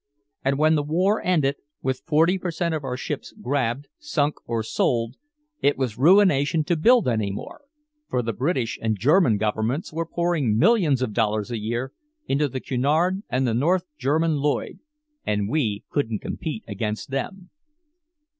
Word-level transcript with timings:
And 0.43 0.57
when 0.57 0.73
the 0.73 0.81
war 0.81 1.21
ended, 1.23 1.57
with 1.83 2.01
forty 2.07 2.39
per 2.39 2.49
cent 2.49 2.73
of 2.73 2.83
our 2.83 2.97
ships 2.97 3.35
grabbed, 3.39 3.87
sunk 3.99 4.37
or 4.47 4.63
sold, 4.63 5.15
it 5.61 5.77
was 5.77 5.99
ruination 5.99 6.63
to 6.63 6.75
build 6.75 7.07
any 7.07 7.29
more, 7.31 7.61
for 8.09 8.23
the 8.23 8.33
British 8.33 8.79
and 8.81 8.97
German 8.97 9.37
governments 9.37 9.93
were 9.93 10.07
pouring 10.07 10.57
millions 10.57 11.03
of 11.03 11.13
dollars 11.13 11.51
a 11.51 11.59
year 11.59 11.93
into 12.25 12.47
the 12.47 12.59
Cunard 12.59 13.21
and 13.29 13.45
the 13.45 13.53
North 13.53 13.85
German 13.95 14.37
Lloyd, 14.37 14.79
and 15.23 15.47
we 15.49 15.83
couldn't 15.91 16.17
compete 16.23 16.63
against 16.67 17.11
them. 17.11 17.51